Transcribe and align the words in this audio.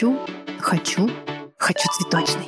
Хочу, 0.00 0.16
хочу, 0.60 1.10
хочу 1.58 1.88
цветочный. 1.92 2.46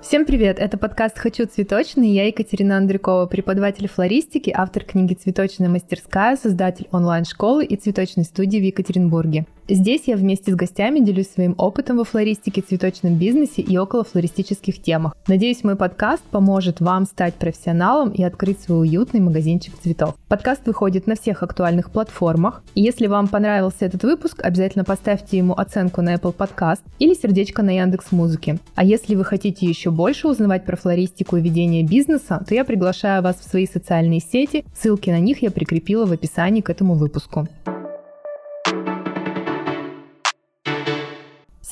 Всем 0.00 0.24
привет! 0.24 0.60
Это 0.60 0.78
подкаст 0.78 1.18
«Хочу 1.18 1.46
цветочный». 1.46 2.10
Я 2.10 2.28
Екатерина 2.28 2.76
Андрюкова, 2.76 3.26
преподаватель 3.26 3.88
флористики, 3.88 4.52
автор 4.54 4.84
книги 4.84 5.14
«Цветочная 5.14 5.68
мастерская», 5.68 6.36
создатель 6.36 6.86
онлайн-школы 6.92 7.64
и 7.64 7.74
цветочной 7.74 8.22
студии 8.22 8.58
в 8.58 8.62
Екатеринбурге. 8.62 9.46
Здесь 9.74 10.02
я 10.04 10.16
вместе 10.16 10.52
с 10.52 10.54
гостями 10.54 11.00
делюсь 11.00 11.30
своим 11.30 11.54
опытом 11.56 11.96
во 11.96 12.04
флористике, 12.04 12.60
цветочном 12.60 13.14
бизнесе 13.14 13.62
и 13.62 13.78
около 13.78 14.04
флористических 14.04 14.82
темах. 14.82 15.16
Надеюсь, 15.26 15.64
мой 15.64 15.76
подкаст 15.76 16.22
поможет 16.24 16.82
вам 16.82 17.06
стать 17.06 17.36
профессионалом 17.36 18.10
и 18.10 18.22
открыть 18.22 18.60
свой 18.60 18.80
уютный 18.80 19.20
магазинчик 19.20 19.72
цветов. 19.82 20.14
Подкаст 20.28 20.66
выходит 20.66 21.06
на 21.06 21.14
всех 21.14 21.42
актуальных 21.42 21.90
платформах. 21.90 22.62
И 22.74 22.82
если 22.82 23.06
вам 23.06 23.28
понравился 23.28 23.86
этот 23.86 24.02
выпуск, 24.02 24.42
обязательно 24.44 24.84
поставьте 24.84 25.38
ему 25.38 25.54
оценку 25.54 26.02
на 26.02 26.16
Apple 26.16 26.36
Podcast 26.36 26.80
или 26.98 27.14
сердечко 27.14 27.62
на 27.62 27.70
Яндекс 27.70 28.12
Музыке. 28.12 28.58
А 28.74 28.84
если 28.84 29.14
вы 29.14 29.24
хотите 29.24 29.64
еще 29.64 29.90
больше 29.90 30.28
узнавать 30.28 30.66
про 30.66 30.76
флористику 30.76 31.38
и 31.38 31.40
ведение 31.40 31.82
бизнеса, 31.82 32.44
то 32.46 32.54
я 32.54 32.66
приглашаю 32.66 33.22
вас 33.22 33.36
в 33.40 33.48
свои 33.48 33.66
социальные 33.66 34.20
сети. 34.20 34.66
Ссылки 34.78 35.08
на 35.08 35.18
них 35.18 35.40
я 35.40 35.50
прикрепила 35.50 36.04
в 36.04 36.12
описании 36.12 36.60
к 36.60 36.68
этому 36.68 36.92
выпуску. 36.92 37.48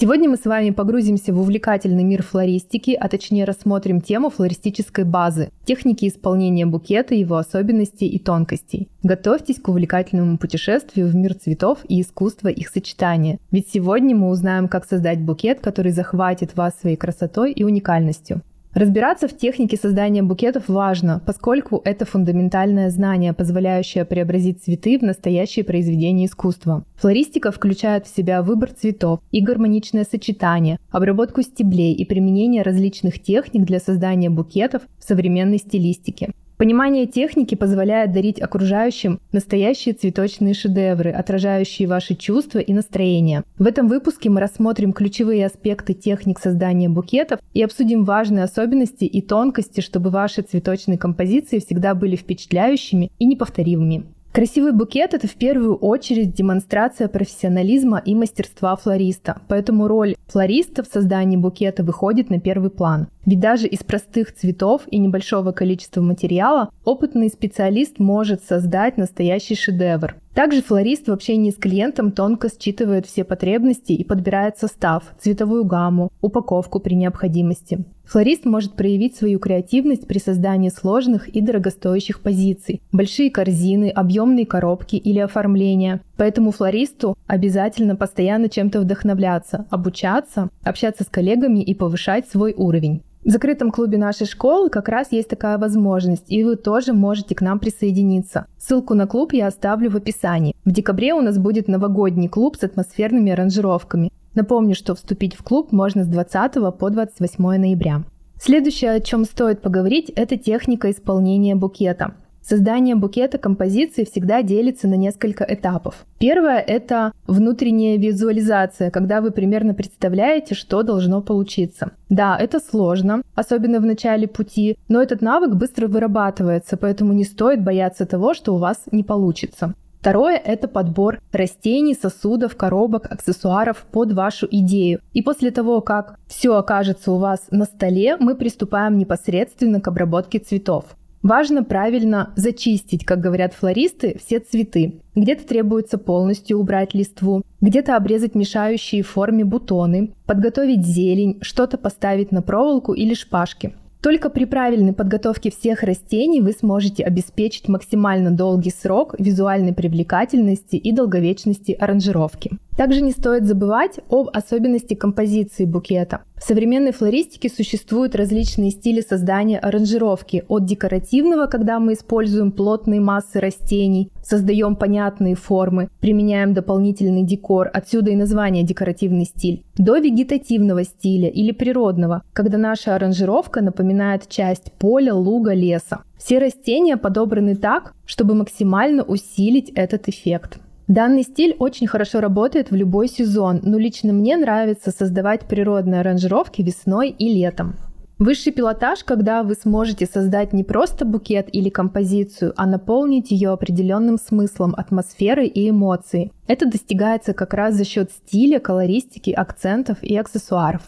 Сегодня 0.00 0.30
мы 0.30 0.38
с 0.38 0.46
вами 0.46 0.70
погрузимся 0.70 1.34
в 1.34 1.38
увлекательный 1.38 2.04
мир 2.04 2.22
флористики, 2.22 2.92
а 2.98 3.06
точнее 3.10 3.44
рассмотрим 3.44 4.00
тему 4.00 4.30
флористической 4.30 5.04
базы, 5.04 5.50
техники 5.66 6.08
исполнения 6.08 6.64
букета, 6.64 7.14
его 7.14 7.36
особенностей 7.36 8.06
и 8.06 8.18
тонкостей. 8.18 8.88
Готовьтесь 9.02 9.60
к 9.60 9.68
увлекательному 9.68 10.38
путешествию 10.38 11.06
в 11.08 11.14
мир 11.14 11.34
цветов 11.34 11.80
и 11.86 12.00
искусства 12.00 12.48
их 12.48 12.70
сочетания. 12.70 13.38
Ведь 13.50 13.68
сегодня 13.70 14.16
мы 14.16 14.30
узнаем, 14.30 14.68
как 14.68 14.86
создать 14.86 15.20
букет, 15.20 15.60
который 15.60 15.92
захватит 15.92 16.56
вас 16.56 16.80
своей 16.80 16.96
красотой 16.96 17.52
и 17.52 17.62
уникальностью. 17.62 18.40
Разбираться 18.72 19.26
в 19.26 19.36
технике 19.36 19.76
создания 19.76 20.22
букетов 20.22 20.68
важно, 20.68 21.20
поскольку 21.26 21.82
это 21.84 22.04
фундаментальное 22.04 22.90
знание, 22.90 23.32
позволяющее 23.32 24.04
преобразить 24.04 24.62
цветы 24.62 24.96
в 24.96 25.02
настоящее 25.02 25.64
произведение 25.64 26.26
искусства. 26.26 26.84
Флористика 26.94 27.50
включает 27.50 28.06
в 28.06 28.14
себя 28.14 28.42
выбор 28.42 28.70
цветов 28.70 29.18
и 29.32 29.40
гармоничное 29.40 30.06
сочетание, 30.08 30.78
обработку 30.90 31.42
стеблей 31.42 31.94
и 31.94 32.04
применение 32.04 32.62
различных 32.62 33.20
техник 33.20 33.64
для 33.64 33.80
создания 33.80 34.30
букетов 34.30 34.82
в 35.00 35.04
современной 35.04 35.58
стилистике. 35.58 36.30
Понимание 36.60 37.06
техники 37.06 37.54
позволяет 37.54 38.12
дарить 38.12 38.38
окружающим 38.38 39.18
настоящие 39.32 39.94
цветочные 39.94 40.52
шедевры, 40.52 41.10
отражающие 41.10 41.88
ваши 41.88 42.14
чувства 42.14 42.58
и 42.58 42.74
настроения. 42.74 43.44
В 43.58 43.66
этом 43.66 43.88
выпуске 43.88 44.28
мы 44.28 44.42
рассмотрим 44.42 44.92
ключевые 44.92 45.46
аспекты 45.46 45.94
техник 45.94 46.38
создания 46.38 46.90
букетов 46.90 47.40
и 47.54 47.62
обсудим 47.62 48.04
важные 48.04 48.44
особенности 48.44 49.06
и 49.06 49.22
тонкости, 49.22 49.80
чтобы 49.80 50.10
ваши 50.10 50.42
цветочные 50.42 50.98
композиции 50.98 51.60
всегда 51.60 51.94
были 51.94 52.14
впечатляющими 52.14 53.10
и 53.18 53.24
неповторимыми. 53.24 54.04
Красивый 54.32 54.72
букет– 54.72 55.12
это 55.14 55.26
в 55.26 55.34
первую 55.34 55.74
очередь 55.74 56.34
демонстрация 56.34 57.08
профессионализма 57.08 57.98
и 57.98 58.14
мастерства 58.14 58.76
флориста, 58.76 59.40
поэтому 59.48 59.88
роль 59.88 60.14
флориста 60.28 60.84
в 60.84 60.86
создании 60.86 61.36
букета 61.36 61.82
выходит 61.82 62.30
на 62.30 62.38
первый 62.38 62.70
план. 62.70 63.08
Ведь 63.26 63.40
даже 63.40 63.66
из 63.66 63.80
простых 63.80 64.32
цветов 64.32 64.82
и 64.86 64.98
небольшого 64.98 65.50
количества 65.50 66.00
материала 66.00 66.70
опытный 66.84 67.28
специалист 67.28 67.98
может 67.98 68.44
создать 68.44 68.96
настоящий 68.98 69.56
шедевр. 69.56 70.14
Также 70.34 70.62
флорист 70.62 71.08
в 71.08 71.12
общении 71.12 71.50
с 71.50 71.56
клиентом 71.56 72.12
тонко 72.12 72.48
считывает 72.48 73.04
все 73.04 73.24
потребности 73.24 73.92
и 73.92 74.04
подбирает 74.04 74.58
состав, 74.58 75.12
цветовую 75.18 75.64
гамму, 75.64 76.10
упаковку 76.20 76.78
при 76.78 76.94
необходимости. 76.94 77.84
Флорист 78.04 78.44
может 78.44 78.74
проявить 78.74 79.16
свою 79.16 79.38
креативность 79.38 80.06
при 80.06 80.18
создании 80.18 80.68
сложных 80.68 81.28
и 81.28 81.40
дорогостоящих 81.40 82.20
позиций, 82.20 82.80
большие 82.92 83.30
корзины, 83.30 83.90
объемные 83.90 84.46
коробки 84.46 84.96
или 84.96 85.18
оформления. 85.18 86.00
Поэтому 86.16 86.52
флористу 86.52 87.16
обязательно 87.26 87.96
постоянно 87.96 88.48
чем-то 88.48 88.80
вдохновляться, 88.80 89.66
обучаться, 89.70 90.48
общаться 90.62 91.04
с 91.04 91.06
коллегами 91.06 91.60
и 91.60 91.74
повышать 91.74 92.28
свой 92.28 92.54
уровень. 92.56 93.02
В 93.22 93.28
закрытом 93.28 93.70
клубе 93.70 93.98
нашей 93.98 94.26
школы 94.26 94.70
как 94.70 94.88
раз 94.88 95.12
есть 95.12 95.28
такая 95.28 95.58
возможность, 95.58 96.24
и 96.28 96.42
вы 96.42 96.56
тоже 96.56 96.94
можете 96.94 97.34
к 97.34 97.42
нам 97.42 97.58
присоединиться. 97.58 98.46
Ссылку 98.56 98.94
на 98.94 99.06
клуб 99.06 99.34
я 99.34 99.46
оставлю 99.46 99.90
в 99.90 99.96
описании. 99.96 100.56
В 100.64 100.72
декабре 100.72 101.12
у 101.12 101.20
нас 101.20 101.36
будет 101.36 101.68
новогодний 101.68 102.28
клуб 102.28 102.56
с 102.56 102.64
атмосферными 102.64 103.30
аранжировками. 103.30 104.10
Напомню, 104.34 104.74
что 104.74 104.94
вступить 104.94 105.34
в 105.34 105.42
клуб 105.42 105.70
можно 105.70 106.04
с 106.04 106.06
20 106.06 106.78
по 106.78 106.88
28 106.88 107.44
ноября. 107.44 108.04
Следующее, 108.40 108.92
о 108.92 109.00
чем 109.00 109.26
стоит 109.26 109.60
поговорить, 109.60 110.08
это 110.16 110.38
техника 110.38 110.90
исполнения 110.90 111.54
букета. 111.54 112.14
Создание 112.42 112.94
букета 112.94 113.38
композиции 113.38 114.04
всегда 114.04 114.42
делится 114.42 114.88
на 114.88 114.94
несколько 114.94 115.44
этапов. 115.44 116.06
Первое– 116.18 116.58
это 116.66 117.12
внутренняя 117.26 117.96
визуализация, 117.96 118.90
когда 118.90 119.20
вы 119.20 119.30
примерно 119.30 119.74
представляете, 119.74 120.54
что 120.54 120.82
должно 120.82 121.20
получиться. 121.22 121.92
Да, 122.08 122.36
это 122.38 122.58
сложно, 122.58 123.22
особенно 123.34 123.78
в 123.78 123.86
начале 123.86 124.26
пути, 124.26 124.76
но 124.88 125.02
этот 125.02 125.20
навык 125.20 125.54
быстро 125.54 125.86
вырабатывается, 125.86 126.76
поэтому 126.76 127.12
не 127.12 127.24
стоит 127.24 127.62
бояться 127.62 128.06
того, 128.06 128.34
что 128.34 128.54
у 128.54 128.58
вас 128.58 128.84
не 128.90 129.04
получится. 129.04 129.74
Второе– 130.00 130.36
это 130.44 130.66
подбор 130.66 131.20
растений, 131.30 131.94
сосудов, 131.94 132.56
коробок, 132.56 133.12
аксессуаров 133.12 133.84
под 133.92 134.12
вашу 134.12 134.48
идею. 134.50 135.00
И 135.12 135.20
после 135.20 135.50
того, 135.50 135.82
как 135.82 136.18
все 136.26 136.56
окажется 136.56 137.12
у 137.12 137.18
вас 137.18 137.48
на 137.50 137.66
столе, 137.66 138.16
мы 138.18 138.34
приступаем 138.34 138.96
непосредственно 138.96 139.78
к 139.78 139.88
обработке 139.88 140.38
цветов. 140.38 140.86
Важно 141.22 141.62
правильно 141.62 142.32
зачистить, 142.34 143.04
как 143.04 143.20
говорят 143.20 143.52
флористы, 143.52 144.18
все 144.24 144.38
цветы. 144.38 145.00
Где-то 145.14 145.46
требуется 145.46 145.98
полностью 145.98 146.58
убрать 146.58 146.94
листву, 146.94 147.42
где-то 147.60 147.96
обрезать 147.96 148.34
мешающие 148.34 149.02
форме 149.02 149.44
бутоны, 149.44 150.14
подготовить 150.24 150.86
зелень, 150.86 151.38
что-то 151.42 151.76
поставить 151.76 152.32
на 152.32 152.40
проволоку 152.40 152.94
или 152.94 153.12
шпажки. 153.12 153.74
Только 154.00 154.30
при 154.30 154.46
правильной 154.46 154.94
подготовке 154.94 155.50
всех 155.50 155.82
растений 155.82 156.40
вы 156.40 156.52
сможете 156.52 157.04
обеспечить 157.04 157.68
максимально 157.68 158.30
долгий 158.30 158.70
срок 158.70 159.14
визуальной 159.18 159.74
привлекательности 159.74 160.76
и 160.76 160.90
долговечности 160.90 161.72
аранжировки. 161.72 162.52
Также 162.76 163.02
не 163.02 163.10
стоит 163.10 163.44
забывать 163.44 164.00
об 164.08 164.28
особенности 164.32 164.94
композиции 164.94 165.64
букета. 165.64 166.22
В 166.36 166.42
современной 166.42 166.92
флористике 166.92 167.50
существуют 167.50 168.14
различные 168.14 168.70
стили 168.70 169.02
создания 169.02 169.58
аранжировки, 169.58 170.44
от 170.48 170.64
декоративного, 170.64 171.46
когда 171.46 171.78
мы 171.78 171.92
используем 171.92 172.50
плотные 172.50 173.00
массы 173.00 173.40
растений, 173.40 174.10
создаем 174.24 174.76
понятные 174.76 175.34
формы, 175.34 175.90
применяем 176.00 176.54
дополнительный 176.54 177.24
декор, 177.24 177.68
отсюда 177.70 178.12
и 178.12 178.16
название 178.16 178.62
декоративный 178.62 179.26
стиль, 179.26 179.62
до 179.76 179.98
вегетативного 179.98 180.84
стиля 180.84 181.28
или 181.28 181.52
природного, 181.52 182.22
когда 182.32 182.56
наша 182.56 182.94
аранжировка 182.94 183.60
напоминает 183.60 184.26
часть 184.28 184.72
поля, 184.78 185.12
луга, 185.12 185.52
леса. 185.52 186.04
Все 186.16 186.38
растения 186.38 186.96
подобраны 186.96 187.56
так, 187.56 187.92
чтобы 188.06 188.34
максимально 188.34 189.02
усилить 189.02 189.70
этот 189.74 190.08
эффект. 190.08 190.58
Данный 190.90 191.22
стиль 191.22 191.54
очень 191.60 191.86
хорошо 191.86 192.18
работает 192.20 192.72
в 192.72 192.74
любой 192.74 193.06
сезон, 193.06 193.60
но 193.62 193.78
лично 193.78 194.12
мне 194.12 194.36
нравится 194.36 194.90
создавать 194.90 195.42
природные 195.42 196.00
аранжировки 196.00 196.62
весной 196.62 197.10
и 197.10 197.32
летом. 197.32 197.76
Высший 198.18 198.52
пилотаж, 198.52 199.04
когда 199.04 199.44
вы 199.44 199.54
сможете 199.54 200.06
создать 200.06 200.52
не 200.52 200.64
просто 200.64 201.04
букет 201.04 201.48
или 201.52 201.68
композицию, 201.68 202.54
а 202.56 202.66
наполнить 202.66 203.30
ее 203.30 203.50
определенным 203.50 204.18
смыслом, 204.18 204.74
атмосферой 204.76 205.46
и 205.46 205.70
эмоцией. 205.70 206.32
Это 206.48 206.68
достигается 206.68 207.34
как 207.34 207.54
раз 207.54 207.76
за 207.76 207.84
счет 207.84 208.10
стиля, 208.10 208.58
колористики, 208.58 209.30
акцентов 209.30 210.02
и 210.02 210.16
аксессуаров. 210.16 210.82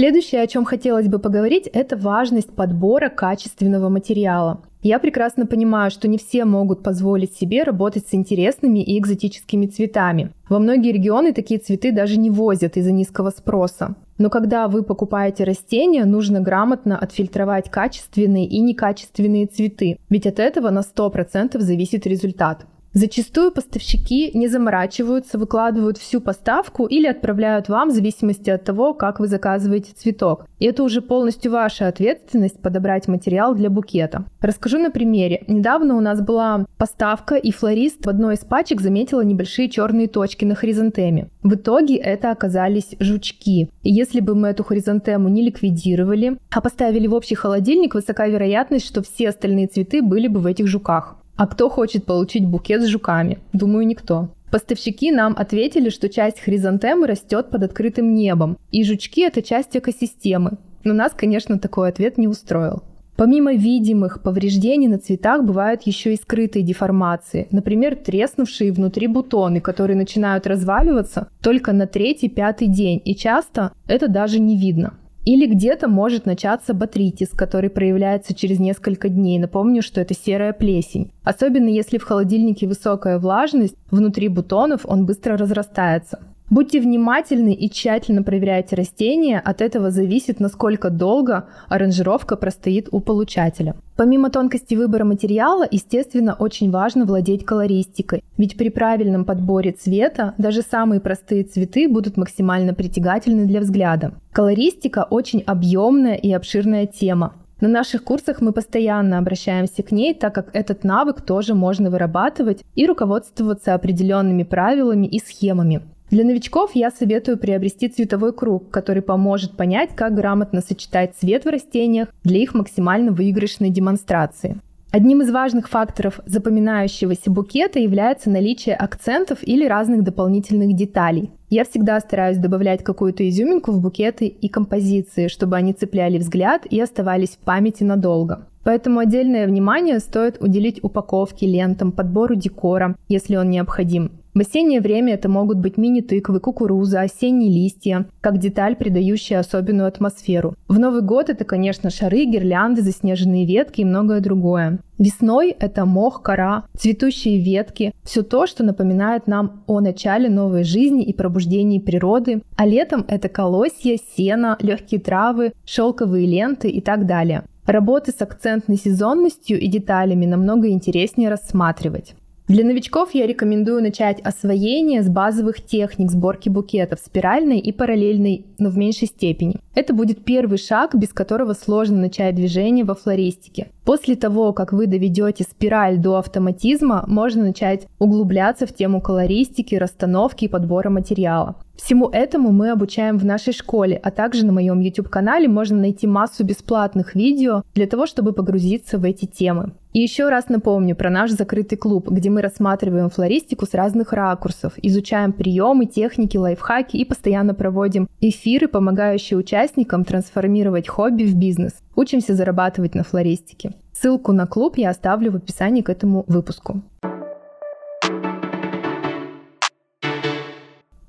Следующее, 0.00 0.40
о 0.40 0.46
чем 0.46 0.64
хотелось 0.64 1.08
бы 1.08 1.18
поговорить, 1.18 1.66
это 1.66 1.94
важность 1.94 2.50
подбора 2.54 3.10
качественного 3.10 3.90
материала. 3.90 4.62
Я 4.80 4.98
прекрасно 4.98 5.44
понимаю, 5.44 5.90
что 5.90 6.08
не 6.08 6.16
все 6.16 6.46
могут 6.46 6.82
позволить 6.82 7.36
себе 7.36 7.64
работать 7.64 8.06
с 8.08 8.14
интересными 8.14 8.78
и 8.82 8.98
экзотическими 8.98 9.66
цветами. 9.66 10.32
Во 10.48 10.58
многие 10.58 10.92
регионы 10.92 11.34
такие 11.34 11.60
цветы 11.60 11.92
даже 11.92 12.18
не 12.18 12.30
возят 12.30 12.78
из-за 12.78 12.92
низкого 12.92 13.28
спроса. 13.28 13.94
Но 14.16 14.30
когда 14.30 14.68
вы 14.68 14.84
покупаете 14.84 15.44
растения, 15.44 16.06
нужно 16.06 16.40
грамотно 16.40 16.96
отфильтровать 16.96 17.70
качественные 17.70 18.46
и 18.46 18.58
некачественные 18.60 19.48
цветы, 19.48 19.98
ведь 20.08 20.26
от 20.26 20.38
этого 20.38 20.70
на 20.70 20.80
100% 20.80 21.60
зависит 21.60 22.06
результат. 22.06 22.64
Зачастую 22.92 23.52
поставщики 23.52 24.32
не 24.36 24.48
заморачиваются, 24.48 25.38
выкладывают 25.38 25.96
всю 25.96 26.20
поставку 26.20 26.86
или 26.86 27.06
отправляют 27.06 27.68
вам 27.68 27.90
в 27.90 27.92
зависимости 27.92 28.50
от 28.50 28.64
того, 28.64 28.94
как 28.94 29.20
вы 29.20 29.28
заказываете 29.28 29.92
цветок. 29.94 30.46
И 30.58 30.64
это 30.64 30.82
уже 30.82 31.00
полностью 31.00 31.52
ваша 31.52 31.86
ответственность 31.86 32.60
подобрать 32.60 33.06
материал 33.06 33.54
для 33.54 33.70
букета. 33.70 34.24
Расскажу 34.40 34.78
на 34.78 34.90
примере. 34.90 35.44
Недавно 35.46 35.96
у 35.96 36.00
нас 36.00 36.20
была 36.20 36.66
поставка, 36.78 37.36
и 37.36 37.52
флорист 37.52 38.04
в 38.04 38.08
одной 38.08 38.34
из 38.34 38.40
пачек 38.40 38.80
заметила 38.80 39.20
небольшие 39.20 39.70
черные 39.70 40.08
точки 40.08 40.44
на 40.44 40.56
хризантеме. 40.56 41.30
В 41.44 41.54
итоге 41.54 41.94
это 41.94 42.32
оказались 42.32 42.96
жучки. 42.98 43.70
И 43.82 43.92
если 43.92 44.18
бы 44.18 44.34
мы 44.34 44.48
эту 44.48 44.64
хризантему 44.64 45.28
не 45.28 45.42
ликвидировали, 45.42 46.38
а 46.50 46.60
поставили 46.60 47.06
в 47.06 47.14
общий 47.14 47.36
холодильник, 47.36 47.94
высока 47.94 48.26
вероятность, 48.26 48.86
что 48.86 49.00
все 49.02 49.28
остальные 49.28 49.68
цветы 49.68 50.02
были 50.02 50.26
бы 50.26 50.40
в 50.40 50.46
этих 50.46 50.66
жуках. 50.66 51.19
А 51.40 51.46
кто 51.46 51.70
хочет 51.70 52.04
получить 52.04 52.44
букет 52.44 52.82
с 52.82 52.86
жуками? 52.86 53.38
Думаю, 53.54 53.86
никто. 53.86 54.28
Поставщики 54.50 55.10
нам 55.10 55.34
ответили, 55.34 55.88
что 55.88 56.10
часть 56.10 56.38
хризантемы 56.38 57.06
растет 57.06 57.48
под 57.48 57.62
открытым 57.62 58.14
небом, 58.14 58.58
и 58.70 58.84
жучки– 58.84 59.22
это 59.26 59.40
часть 59.40 59.74
экосистемы. 59.74 60.58
Но 60.84 60.92
нас, 60.92 61.14
конечно, 61.16 61.58
такой 61.58 61.88
ответ 61.88 62.18
не 62.18 62.28
устроил. 62.28 62.82
Помимо 63.16 63.54
видимых 63.54 64.22
повреждений 64.22 64.86
на 64.86 64.98
цветах 64.98 65.42
бывают 65.42 65.80
еще 65.84 66.12
и 66.12 66.18
скрытые 66.18 66.62
деформации, 66.62 67.48
например, 67.50 67.96
треснувшие 67.96 68.70
внутри 68.70 69.06
бутоны, 69.06 69.62
которые 69.62 69.96
начинают 69.96 70.46
разваливаться 70.46 71.28
только 71.42 71.72
на 71.72 71.86
третий-пятый 71.86 72.68
день, 72.68 73.00
и 73.02 73.16
часто 73.16 73.72
это 73.86 74.08
даже 74.08 74.40
не 74.40 74.58
видно. 74.58 74.92
Или 75.24 75.46
где-то 75.46 75.86
может 75.86 76.24
начаться 76.24 76.72
батритис, 76.72 77.28
который 77.30 77.68
проявляется 77.68 78.34
через 78.34 78.58
несколько 78.58 79.08
дней. 79.08 79.38
Напомню, 79.38 79.82
что 79.82 80.00
это 80.00 80.14
серая 80.14 80.52
плесень. 80.52 81.12
Особенно 81.24 81.68
если 81.68 81.98
в 81.98 82.04
холодильнике 82.04 82.66
высокая 82.66 83.18
влажность, 83.18 83.76
внутри 83.90 84.28
бутонов 84.28 84.80
он 84.84 85.04
быстро 85.04 85.36
разрастается. 85.36 86.20
Будьте 86.50 86.80
внимательны 86.80 87.54
и 87.54 87.70
тщательно 87.70 88.24
проверяйте 88.24 88.74
растения, 88.74 89.38
от 89.38 89.60
этого 89.60 89.92
зависит, 89.92 90.40
насколько 90.40 90.90
долго 90.90 91.46
аранжировка 91.68 92.34
простоит 92.34 92.88
у 92.90 92.98
получателя. 92.98 93.76
Помимо 93.96 94.30
тонкости 94.30 94.74
выбора 94.74 95.04
материала, 95.04 95.64
естественно, 95.70 96.34
очень 96.36 96.72
важно 96.72 97.04
владеть 97.04 97.44
колористикой, 97.44 98.24
ведь 98.36 98.56
при 98.56 98.68
правильном 98.68 99.24
подборе 99.24 99.70
цвета 99.70 100.34
даже 100.38 100.62
самые 100.62 101.00
простые 101.00 101.44
цветы 101.44 101.88
будут 101.88 102.16
максимально 102.16 102.74
притягательны 102.74 103.46
для 103.46 103.60
взгляда. 103.60 104.14
Колористика 104.32 105.06
очень 105.08 105.44
объемная 105.46 106.16
и 106.16 106.32
обширная 106.32 106.86
тема. 106.86 107.34
На 107.60 107.68
наших 107.68 108.02
курсах 108.02 108.40
мы 108.40 108.52
постоянно 108.52 109.18
обращаемся 109.18 109.84
к 109.84 109.92
ней, 109.92 110.14
так 110.14 110.34
как 110.34 110.48
этот 110.52 110.82
навык 110.82 111.20
тоже 111.20 111.54
можно 111.54 111.90
вырабатывать 111.90 112.64
и 112.74 112.86
руководствоваться 112.86 113.74
определенными 113.74 114.42
правилами 114.42 115.06
и 115.06 115.20
схемами. 115.20 115.82
Для 116.10 116.24
новичков 116.24 116.72
я 116.74 116.90
советую 116.90 117.38
приобрести 117.38 117.88
цветовой 117.88 118.32
круг, 118.32 118.70
который 118.70 119.00
поможет 119.00 119.56
понять, 119.56 119.90
как 119.94 120.14
грамотно 120.14 120.60
сочетать 120.60 121.14
цвет 121.16 121.44
в 121.44 121.48
растениях 121.48 122.08
для 122.24 122.38
их 122.38 122.52
максимально 122.54 123.12
выигрышной 123.12 123.70
демонстрации. 123.70 124.60
Одним 124.90 125.22
из 125.22 125.30
важных 125.30 125.68
факторов 125.68 126.18
запоминающегося 126.26 127.30
букета 127.30 127.78
является 127.78 128.28
наличие 128.28 128.74
акцентов 128.74 129.38
или 129.42 129.64
разных 129.64 130.02
дополнительных 130.02 130.74
деталей. 130.74 131.30
Я 131.48 131.64
всегда 131.64 132.00
стараюсь 132.00 132.38
добавлять 132.38 132.82
какую-то 132.82 133.28
изюминку 133.28 133.70
в 133.70 133.80
букеты 133.80 134.26
и 134.26 134.48
композиции, 134.48 135.28
чтобы 135.28 135.54
они 135.54 135.74
цепляли 135.74 136.18
взгляд 136.18 136.66
и 136.68 136.80
оставались 136.80 137.36
в 137.36 137.38
памяти 137.38 137.84
надолго. 137.84 138.48
Поэтому 138.64 138.98
отдельное 138.98 139.46
внимание 139.46 140.00
стоит 140.00 140.42
уделить 140.42 140.82
упаковке, 140.82 141.46
лентам, 141.46 141.92
подбору 141.92 142.34
декора, 142.34 142.96
если 143.08 143.36
он 143.36 143.48
необходим. 143.48 144.19
В 144.32 144.38
осеннее 144.38 144.80
время 144.80 145.14
это 145.14 145.28
могут 145.28 145.58
быть 145.58 145.76
мини-тыквы, 145.76 146.38
кукуруза, 146.38 147.00
осенние 147.00 147.50
листья, 147.52 148.06
как 148.20 148.38
деталь, 148.38 148.76
придающая 148.76 149.40
особенную 149.40 149.88
атмосферу. 149.88 150.54
В 150.68 150.78
Новый 150.78 151.02
год 151.02 151.30
это, 151.30 151.44
конечно, 151.44 151.90
шары, 151.90 152.24
гирлянды, 152.26 152.82
заснеженные 152.82 153.44
ветки 153.44 153.80
и 153.80 153.84
многое 153.84 154.20
другое. 154.20 154.78
Весной 154.98 155.50
это 155.58 155.84
мох, 155.84 156.22
кора, 156.22 156.64
цветущие 156.78 157.40
ветки, 157.40 157.92
все 158.04 158.22
то, 158.22 158.46
что 158.46 158.62
напоминает 158.62 159.26
нам 159.26 159.64
о 159.66 159.80
начале 159.80 160.28
новой 160.28 160.62
жизни 160.62 161.02
и 161.02 161.12
пробуждении 161.12 161.80
природы, 161.80 162.42
а 162.56 162.66
летом 162.66 163.04
это 163.08 163.28
колосья, 163.28 163.98
сено, 164.16 164.56
легкие 164.60 165.00
травы, 165.00 165.54
шелковые 165.64 166.26
ленты 166.26 166.68
и 166.68 166.80
так 166.80 167.06
далее. 167.06 167.44
Работы 167.66 168.12
с 168.12 168.20
акцентной 168.22 168.76
сезонностью 168.76 169.58
и 169.58 169.66
деталями 169.66 170.26
намного 170.26 170.70
интереснее 170.70 171.30
рассматривать. 171.30 172.14
Для 172.50 172.64
новичков 172.64 173.14
я 173.14 173.28
рекомендую 173.28 173.80
начать 173.80 174.18
освоение 174.22 175.04
с 175.04 175.08
базовых 175.08 175.64
техник 175.64 176.10
сборки 176.10 176.48
букетов, 176.48 176.98
спиральной 176.98 177.60
и 177.60 177.70
параллельной, 177.70 178.44
но 178.58 178.70
в 178.70 178.76
меньшей 178.76 179.06
степени. 179.06 179.60
Это 179.76 179.94
будет 179.94 180.24
первый 180.24 180.58
шаг, 180.58 180.96
без 180.96 181.10
которого 181.10 181.54
сложно 181.54 181.98
начать 181.98 182.34
движение 182.34 182.84
во 182.84 182.96
флористике. 182.96 183.68
После 183.90 184.14
того, 184.14 184.52
как 184.52 184.72
вы 184.72 184.86
доведете 184.86 185.42
спираль 185.42 185.98
до 185.98 186.18
автоматизма, 186.18 187.02
можно 187.08 187.42
начать 187.42 187.88
углубляться 187.98 188.64
в 188.64 188.72
тему 188.72 189.00
колористики, 189.00 189.74
расстановки 189.74 190.44
и 190.44 190.48
подбора 190.48 190.90
материала. 190.90 191.56
Всему 191.74 192.08
этому 192.10 192.52
мы 192.52 192.70
обучаем 192.70 193.18
в 193.18 193.24
нашей 193.24 193.52
школе, 193.52 193.96
а 193.96 194.10
также 194.10 194.46
на 194.46 194.52
моем 194.52 194.80
YouTube-канале 194.80 195.48
можно 195.48 195.78
найти 195.78 196.06
массу 196.06 196.44
бесплатных 196.44 197.16
видео 197.16 197.62
для 197.74 197.86
того, 197.86 198.06
чтобы 198.06 198.32
погрузиться 198.32 198.98
в 198.98 199.04
эти 199.04 199.24
темы. 199.24 199.72
И 199.92 199.98
еще 199.98 200.28
раз 200.28 200.48
напомню 200.48 200.94
про 200.94 201.10
наш 201.10 201.32
закрытый 201.32 201.76
клуб, 201.76 202.08
где 202.10 202.30
мы 202.30 202.42
рассматриваем 202.42 203.10
флористику 203.10 203.66
с 203.66 203.74
разных 203.74 204.12
ракурсов, 204.12 204.74
изучаем 204.76 205.32
приемы, 205.32 205.86
техники, 205.86 206.36
лайфхаки 206.36 206.96
и 206.96 207.04
постоянно 207.04 207.54
проводим 207.54 208.08
эфиры, 208.20 208.68
помогающие 208.68 209.36
участникам 209.36 210.04
трансформировать 210.04 210.86
хобби 210.86 211.24
в 211.24 211.34
бизнес. 211.34 211.72
Учимся 212.00 212.34
зарабатывать 212.34 212.94
на 212.94 213.02
флористике. 213.04 213.74
Ссылку 213.92 214.32
на 214.32 214.46
клуб 214.46 214.78
я 214.78 214.88
оставлю 214.88 215.32
в 215.32 215.36
описании 215.36 215.82
к 215.82 215.90
этому 215.90 216.24
выпуску. 216.28 216.80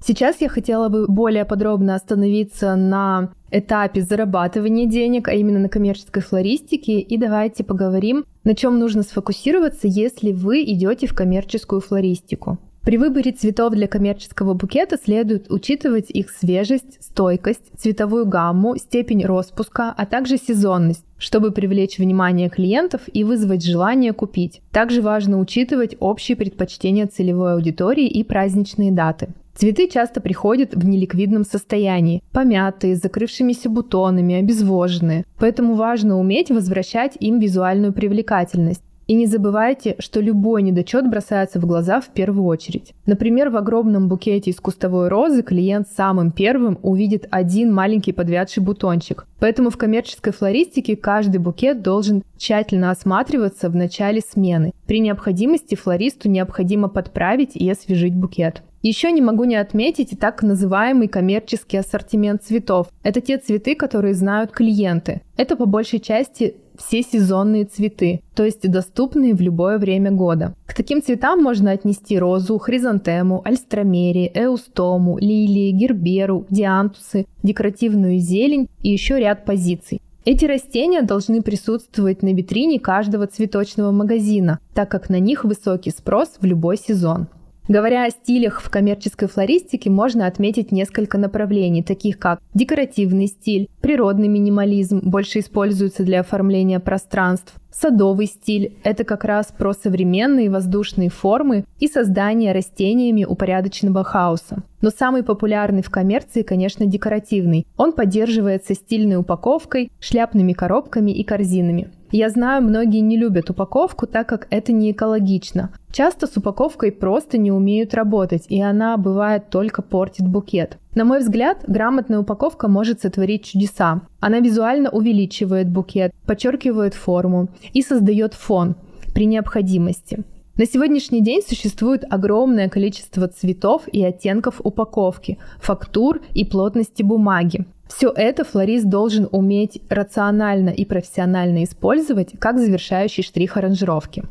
Сейчас 0.06 0.42
я 0.42 0.50
хотела 0.50 0.90
бы 0.90 1.08
более 1.08 1.46
подробно 1.46 1.96
остановиться 1.96 2.76
на 2.76 3.32
этапе 3.52 4.02
зарабатывания 4.02 4.86
денег, 4.86 5.30
а 5.30 5.34
именно 5.34 5.60
на 5.60 5.70
коммерческой 5.70 6.24
флористике. 6.24 7.00
И 7.00 7.18
давайте 7.18 7.64
поговорим, 7.64 8.26
на 8.44 8.54
чем 8.54 8.78
нужно 8.78 9.04
сфокусироваться, 9.04 9.88
если 9.88 10.34
вы 10.34 10.62
идете 10.64 11.08
в 11.08 11.16
коммерческую 11.16 11.80
флористику. 11.80 12.60
При 12.84 12.98
выборе 12.98 13.32
цветов 13.32 13.74
для 13.74 13.88
коммерческого 13.88 14.56
букета 14.56 14.98
следует 14.98 15.52
учитывать 15.52 16.10
их 16.10 16.32
свежесть, 16.32 16.98
стойкость, 17.00 17.72
цветовую 17.78 18.26
гамму, 18.26 18.76
степень 18.78 19.24
распуска, 19.24 19.94
а 19.96 20.06
также 20.08 20.38
сезонность, 20.38 21.06
чтобы 21.20 21.52
привлечь 21.52 22.00
внимание 22.00 22.50
клиентов 22.50 23.02
и 23.14 23.24
вызвать 23.24 23.64
желание 23.64 24.14
купить. 24.14 24.62
Также 24.72 25.04
важно 25.04 25.38
учитывать 25.40 25.96
общие 26.00 26.36
предпочтения 26.36 27.06
целевой 27.06 27.54
аудитории 27.54 28.08
и 28.08 28.24
праздничные 28.24 28.92
даты. 28.92 29.30
Цветы 29.54 29.88
часто 29.88 30.20
приходят 30.20 30.74
в 30.74 30.84
неликвидном 30.84 31.44
состоянии, 31.44 32.24
помятые, 32.32 32.96
с 32.96 33.02
закрывшимися 33.02 33.70
бутонами, 33.70 34.36
обезвоженные, 34.36 35.26
поэтому 35.38 35.76
важно 35.76 36.18
уметь 36.18 36.50
возвращать 36.50 37.16
им 37.20 37.38
визуальную 37.38 37.94
привлекательность. 37.94 38.82
И 39.08 39.14
не 39.14 39.26
забывайте, 39.26 39.96
что 40.00 40.22
любой 40.22 40.62
недочет 40.62 41.10
бросается 41.10 41.60
в 41.60 41.66
глаза 41.66 42.02
в 42.02 42.10
первую 42.10 42.46
очередь. 42.46 42.94
Например, 43.06 43.50
в 43.50 43.58
огромном 43.58 44.08
букете 44.08 44.52
из 44.52 44.60
кустовой 44.60 45.10
розы 45.10 45.44
клиент 45.44 45.88
самым 45.90 46.32
первым 46.32 46.80
увидит 46.82 47.28
один 47.30 47.74
маленький 47.74 48.14
подвядший 48.14 48.64
бутончик. 48.64 49.26
Поэтому 49.40 49.70
в 49.70 49.78
коммерческой 49.78 50.34
флористике 50.34 50.96
каждый 50.96 51.40
букет 51.40 51.82
должен 51.82 52.24
тщательно 52.38 52.92
осматриваться 52.92 53.70
в 53.70 53.76
начале 53.76 54.22
смены. 54.22 54.72
При 54.86 55.00
необходимости 55.00 55.76
флористу 55.76 56.30
необходимо 56.30 56.88
подправить 56.88 57.56
и 57.56 57.70
освежить 57.70 58.16
букет. 58.16 58.64
Еще 58.82 59.12
не 59.12 59.22
могу 59.22 59.44
не 59.44 59.56
отметить 59.56 60.14
и 60.14 60.16
так 60.16 60.42
называемый 60.42 61.08
коммерческий 61.08 61.78
ассортимент 61.78 62.44
цветов. 62.44 62.88
Это 63.04 63.22
те 63.22 63.38
цветы, 63.38 63.76
которые 63.76 64.16
знают 64.16 64.52
клиенты. 64.52 65.22
Это 65.38 65.56
по 65.56 65.66
большей 65.66 66.00
части 66.00 66.56
все 66.78 67.04
сезонные 67.04 67.66
цветы, 67.66 68.22
то 68.34 68.44
есть 68.44 68.68
доступные 68.68 69.36
в 69.36 69.42
любое 69.42 69.78
время 69.78 70.10
года. 70.10 70.56
К 70.66 70.74
таким 70.74 71.04
цветам 71.04 71.44
можно 71.44 71.72
отнести 71.72 72.18
розу, 72.18 72.58
хризантему, 72.58 73.42
альстромерии, 73.46 74.32
эустому, 74.34 75.20
лилии, 75.20 75.72
герберу, 75.72 76.48
диантусы, 76.50 77.28
декоративную 77.44 78.18
зелень 78.18 78.68
и 78.82 78.90
еще 78.90 79.20
ряд 79.20 79.46
позиций. 79.46 80.02
Эти 80.26 80.46
растения 80.46 81.02
должны 81.02 81.42
присутствовать 81.42 82.22
на 82.22 82.34
витрине 82.34 82.80
каждого 82.80 83.28
цветочного 83.28 83.92
магазина, 83.92 84.60
так 84.74 84.90
как 84.90 85.10
на 85.10 85.20
них 85.20 85.44
высокий 85.44 85.92
спрос 85.92 86.38
в 86.40 86.46
любой 86.46 86.78
сезон. 86.78 87.28
Говоря 87.72 88.04
о 88.04 88.10
стилях 88.10 88.60
в 88.60 88.70
коммерческой 88.70 89.30
флористике, 89.30 89.90
можно 89.90 90.28
отметить 90.28 90.74
несколько 90.74 91.18
направлений, 91.18 91.82
таких 91.82 92.20
как 92.20 92.42
декоративный 92.54 93.28
стиль, 93.28 93.70
природный 93.80 94.28
минимализм, 94.28 95.00
больше 95.02 95.40
используется 95.40 96.04
для 96.04 96.20
оформления 96.20 96.82
пространств, 96.82 97.54
Садовый 97.72 98.26
стиль– 98.26 98.78
это 98.84 99.06
как 99.06 99.24
раз 99.24 99.54
про 99.58 99.74
современные 99.74 100.50
воздушные 100.50 101.10
формы 101.10 101.64
и 101.80 101.88
создание 101.88 102.52
растениями 102.52 103.24
упорядоченного 103.24 104.04
хаоса. 104.04 104.64
Но 104.82 104.90
самый 104.90 105.24
популярный 105.24 105.82
в 105.82 105.90
коммерции, 105.90 106.42
конечно, 106.42 106.86
декоративный. 106.86 107.66
Он 107.78 107.94
поддерживается 107.94 108.74
стильной 108.74 109.16
упаковкой, 109.16 109.90
шляпными 110.02 110.52
коробками 110.52 111.12
и 111.12 111.24
корзинами. 111.24 111.92
Я 112.12 112.30
знаю, 112.30 112.62
многие 112.62 113.00
не 113.00 113.18
любят 113.18 113.50
упаковку, 113.50 114.06
так 114.06 114.28
как 114.28 114.48
это 114.50 114.74
не 114.74 114.92
экологично. 114.92 115.72
Часто 115.94 116.28
с 116.28 116.36
упаковкой 116.36 116.92
просто 116.92 117.38
не 117.38 117.52
умеют 117.52 117.94
работать, 117.94 118.46
и 118.50 118.62
она 118.62 118.98
бывает 118.98 119.50
только 119.50 119.82
портит 119.82 120.28
букет. 120.28 120.78
На 120.94 121.06
мой 121.06 121.20
взгляд, 121.20 121.64
грамотная 121.68 122.20
упаковка 122.20 122.68
может 122.68 123.00
сотворить 123.00 123.46
чудеса. 123.46 124.02
Она 124.20 124.40
визуально 124.40 124.90
увеличивает 124.90 125.70
букет, 125.70 126.12
подчеркивает 126.26 126.96
форму 126.96 127.48
и 127.72 127.82
создает 127.82 128.34
фон 128.34 128.76
при 129.14 129.26
необходимости. 129.26 130.24
На 130.58 130.66
сегодняшний 130.66 131.22
день 131.22 131.42
существует 131.48 132.04
огромное 132.10 132.68
количество 132.68 133.28
цветов 133.30 133.88
и 133.88 134.04
оттенков 134.04 134.60
упаковки, 134.62 135.38
фактур 135.62 136.22
и 136.34 136.44
плотности 136.44 137.04
бумаги. 137.04 137.66
Все 137.94 138.10
это 138.16 138.46
флорист 138.46 138.86
должен 138.86 139.28
уметь 139.32 139.82
рационально 139.90 140.70
и 140.70 140.86
профессионально 140.86 141.66
использовать 141.66 142.32
как 142.40 142.58
завершающий 142.58 143.22
штрих 143.22 143.58
аранжировки. 143.58 144.24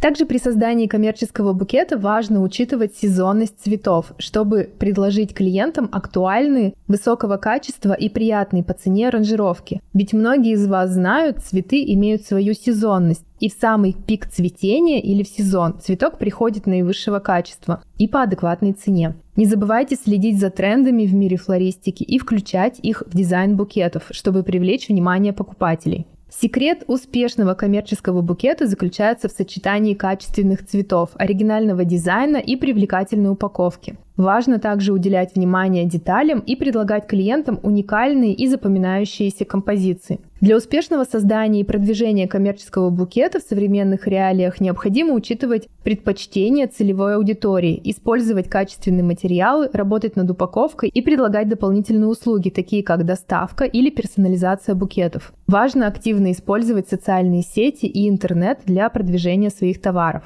Также 0.00 0.26
при 0.26 0.38
создании 0.38 0.86
коммерческого 0.86 1.52
букета 1.52 1.96
важно 1.96 2.42
учитывать 2.42 2.94
сезонность 2.94 3.58
цветов, 3.60 4.12
чтобы 4.18 4.70
предложить 4.78 5.34
клиентам 5.34 5.88
актуальные, 5.90 6.74
высокого 6.88 7.38
качества 7.38 7.94
и 7.94 8.08
приятные 8.08 8.62
по 8.62 8.74
цене 8.74 9.08
аранжировки. 9.08 9.80
Ведь 9.94 10.12
многие 10.12 10.52
из 10.52 10.66
вас 10.66 10.90
знают, 10.90 11.38
цветы 11.38 11.82
имеют 11.94 12.22
свою 12.22 12.52
сезонность, 12.54 13.24
и 13.40 13.48
в 13.48 13.54
самый 13.54 13.94
пик 13.94 14.26
цветения 14.26 15.00
или 15.00 15.22
в 15.22 15.28
сезон 15.28 15.78
цветок 15.80 16.18
приходит 16.18 16.66
наивысшего 16.66 17.18
качества 17.18 17.82
и 17.98 18.08
по 18.08 18.22
адекватной 18.22 18.72
цене. 18.72 19.14
Не 19.36 19.46
забывайте 19.46 19.96
следить 19.96 20.38
за 20.38 20.50
трендами 20.50 21.06
в 21.06 21.14
мире 21.14 21.36
флористики 21.36 22.04
и 22.04 22.18
включать 22.18 22.78
их 22.80 23.02
в 23.06 23.16
дизайн 23.16 23.56
букетов, 23.56 24.04
чтобы 24.10 24.44
привлечь 24.44 24.88
внимание 24.88 25.32
покупателей. 25.32 26.06
Секрет 26.40 26.82
успешного 26.88 27.54
коммерческого 27.54 28.20
букета 28.20 28.66
заключается 28.66 29.28
в 29.28 29.32
сочетании 29.32 29.94
качественных 29.94 30.66
цветов, 30.66 31.10
оригинального 31.14 31.84
дизайна 31.84 32.38
и 32.38 32.56
привлекательной 32.56 33.30
упаковки. 33.30 33.96
Важно 34.16 34.58
также 34.58 34.92
уделять 34.92 35.36
внимание 35.36 35.84
деталям 35.84 36.40
и 36.40 36.56
предлагать 36.56 37.06
клиентам 37.06 37.60
уникальные 37.62 38.34
и 38.34 38.48
запоминающиеся 38.48 39.44
композиции. 39.44 40.18
Для 40.44 40.58
успешного 40.58 41.04
создания 41.04 41.62
и 41.62 41.64
продвижения 41.64 42.28
коммерческого 42.28 42.90
букета 42.90 43.40
в 43.40 43.42
современных 43.44 44.06
реалиях 44.06 44.60
необходимо 44.60 45.14
учитывать 45.14 45.70
предпочтения 45.82 46.68
целевой 46.68 47.14
аудитории, 47.16 47.80
использовать 47.82 48.50
качественные 48.50 49.04
материалы, 49.04 49.70
работать 49.72 50.16
над 50.16 50.30
упаковкой 50.30 50.90
и 50.90 51.00
предлагать 51.00 51.48
дополнительные 51.48 52.08
услуги, 52.08 52.50
такие 52.50 52.82
как 52.82 53.06
доставка 53.06 53.64
или 53.64 53.88
персонализация 53.88 54.74
букетов. 54.74 55.32
Важно 55.46 55.86
активно 55.86 56.30
использовать 56.30 56.90
социальные 56.90 57.40
сети 57.40 57.86
и 57.86 58.06
интернет 58.06 58.58
для 58.66 58.90
продвижения 58.90 59.48
своих 59.48 59.80
товаров. 59.80 60.24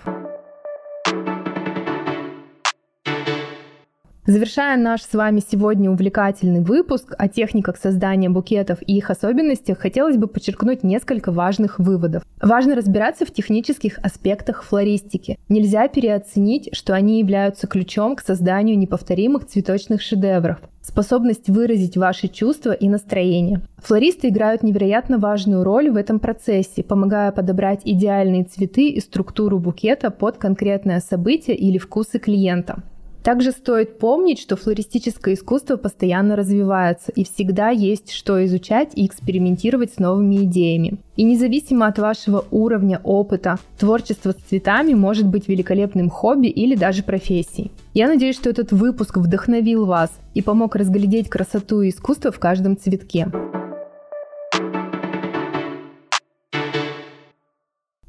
Завершая 4.28 4.76
наш 4.76 5.00
с 5.04 5.14
вами 5.14 5.40
сегодня 5.40 5.90
увлекательный 5.90 6.60
выпуск 6.60 7.14
о 7.16 7.28
техниках 7.28 7.78
создания 7.78 8.28
букетов 8.28 8.76
и 8.86 8.98
их 8.98 9.08
особенностях, 9.08 9.78
хотелось 9.78 10.18
бы 10.18 10.26
подчеркнуть 10.26 10.82
несколько 10.82 11.32
важных 11.32 11.78
выводов. 11.78 12.24
Важно 12.42 12.74
разбираться 12.74 13.24
в 13.24 13.30
технических 13.30 13.98
аспектах 14.02 14.64
флористики. 14.64 15.38
Нельзя 15.48 15.88
переоценить, 15.88 16.68
что 16.76 16.92
они 16.92 17.20
являются 17.20 17.66
ключом 17.66 18.16
к 18.16 18.20
созданию 18.20 18.76
неповторимых 18.76 19.46
цветочных 19.46 20.02
шедевров 20.02 20.58
способность 20.82 21.50
выразить 21.50 21.98
ваши 21.98 22.28
чувства 22.28 22.72
и 22.72 22.88
настроение. 22.88 23.60
Флористы 23.76 24.28
играют 24.28 24.62
невероятно 24.62 25.18
важную 25.18 25.62
роль 25.62 25.90
в 25.90 25.96
этом 25.96 26.18
процессе, 26.18 26.82
помогая 26.82 27.30
подобрать 27.30 27.82
идеальные 27.84 28.44
цветы 28.44 28.88
и 28.88 29.00
структуру 29.00 29.58
букета 29.58 30.10
под 30.10 30.38
конкретное 30.38 31.00
событие 31.00 31.56
или 31.56 31.76
вкусы 31.76 32.18
клиента. 32.18 32.82
Также 33.22 33.52
стоит 33.52 33.98
помнить, 33.98 34.38
что 34.38 34.56
флористическое 34.56 35.34
искусство 35.34 35.76
постоянно 35.76 36.36
развивается, 36.36 37.12
и 37.12 37.24
всегда 37.24 37.70
есть 37.70 38.12
что 38.12 38.44
изучать 38.46 38.90
и 38.94 39.06
экспериментировать 39.06 39.92
с 39.92 39.98
новыми 39.98 40.44
идеями. 40.44 40.98
И 41.16 41.24
независимо 41.24 41.86
от 41.86 41.98
вашего 41.98 42.44
уровня 42.50 43.00
опыта, 43.02 43.58
творчество 43.78 44.30
с 44.30 44.48
цветами 44.48 44.94
может 44.94 45.26
быть 45.26 45.48
великолепным 45.48 46.10
хобби 46.10 46.46
или 46.46 46.76
даже 46.76 47.02
профессией. 47.02 47.72
Я 47.92 48.08
надеюсь, 48.08 48.36
что 48.36 48.50
этот 48.50 48.72
выпуск 48.72 49.16
вдохновил 49.16 49.84
вас 49.84 50.10
и 50.34 50.42
помог 50.42 50.76
разглядеть 50.76 51.28
красоту 51.28 51.82
и 51.82 51.90
искусство 51.90 52.30
в 52.30 52.38
каждом 52.38 52.78
цветке. 52.78 53.28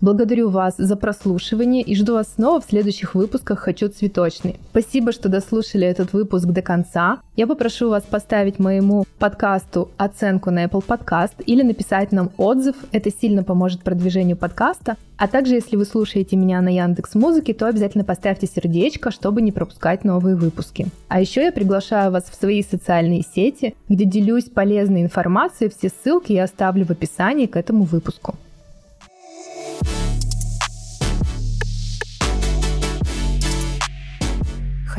Благодарю 0.01 0.48
вас 0.48 0.75
за 0.77 0.96
прослушивание 0.96 1.84
и 1.84 1.94
жду 1.94 2.13
вас 2.13 2.36
снова 2.36 2.62
в 2.62 2.65
следующих 2.65 3.15
выпусках 3.15 3.60
«Хочу 3.60 3.89
цветочный». 3.89 4.56
Спасибо, 4.72 5.12
что 5.12 5.27
дослушали 5.27 5.86
этот 5.86 6.13
выпуск 6.13 6.46
до 6.46 6.62
конца. 6.62 7.20
Я 7.36 7.48
попрошу 7.48 7.89
вас 7.89 8.03
поставить 8.03 8.60
моему 8.60 9.03
подкасту 9.18 9.91
оценку 9.98 10.51
на 10.51 10.63
Apple 10.63 10.86
Podcast 10.88 11.44
или 11.46 11.63
написать 11.63 12.13
нам 12.13 12.32
отзыв. 12.38 12.77
Это 12.94 13.12
сильно 13.12 13.44
поможет 13.44 13.84
продвижению 13.84 14.38
подкаста. 14.38 14.96
А 15.18 15.27
также, 15.27 15.56
если 15.56 15.75
вы 15.75 15.84
слушаете 15.84 16.38
меня 16.38 16.62
на 16.62 16.70
Яндекс 16.70 17.15
Музыке, 17.15 17.53
то 17.53 17.68
обязательно 17.68 18.06
поставьте 18.06 18.48
сердечко, 18.48 19.12
чтобы 19.12 19.41
не 19.41 19.51
пропускать 19.51 20.06
новые 20.06 20.38
выпуски. 20.38 20.88
А 21.10 21.20
еще 21.20 21.44
я 21.44 21.51
приглашаю 21.51 22.13
вас 22.13 22.24
в 22.29 22.39
свои 22.39 22.63
социальные 22.63 23.25
сети, 23.36 23.75
где 23.89 24.06
делюсь 24.06 24.46
полезной 24.46 25.01
информацией. 25.01 25.70
Все 25.77 25.89
ссылки 25.89 26.32
я 26.32 26.46
оставлю 26.46 26.86
в 26.86 26.91
описании 26.91 27.48
к 27.48 27.58
этому 27.58 27.84
выпуску. 27.84 28.36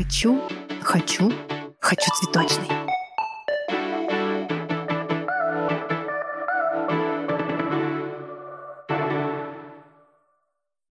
Хочу, 0.02 0.40
хочу, 0.80 1.30
хочу 1.78 2.10
цветочный. 2.14 2.89